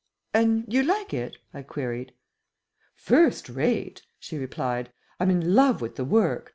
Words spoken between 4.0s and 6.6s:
she replied. "I'm in love with the work.